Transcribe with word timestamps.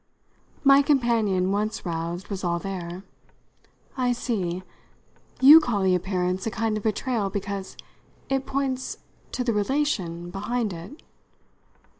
My 0.63 0.81
companion, 0.81 1.51
once 1.51 1.85
roused, 1.85 2.29
was 2.29 2.43
all 2.43 2.57
there. 2.57 3.03
"I 3.95 4.13
see. 4.13 4.63
You 5.41 5.59
call 5.59 5.83
the 5.83 5.93
appearance 5.93 6.47
a 6.47 6.49
kind 6.49 6.75
of 6.75 6.81
betrayal 6.81 7.29
because 7.29 7.77
it 8.27 8.47
points 8.47 8.97
to 9.33 9.43
the 9.43 9.53
relation 9.53 10.31
behind 10.31 10.73
it." 10.73 11.03